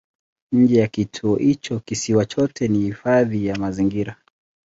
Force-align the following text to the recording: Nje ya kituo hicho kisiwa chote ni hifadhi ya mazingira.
Nje 0.53 0.79
ya 0.79 0.87
kituo 0.87 1.35
hicho 1.35 1.79
kisiwa 1.79 2.25
chote 2.25 2.67
ni 2.67 2.79
hifadhi 2.79 3.45
ya 3.45 3.55
mazingira. 3.55 4.15